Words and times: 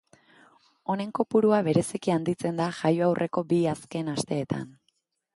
Honen 0.93 1.09
kopurua 1.17 1.59
bereziki 1.67 2.13
handitzen 2.13 2.61
da 2.61 2.69
jaio 2.77 3.03
aurreko 3.09 3.43
bi 3.53 3.59
azken 3.73 4.09
asteetan. 4.15 4.65